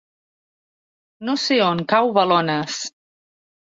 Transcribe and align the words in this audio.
No 1.29 1.37
sé 1.43 1.61
on 1.69 1.87
cau 1.95 2.13
Balones. 2.19 2.85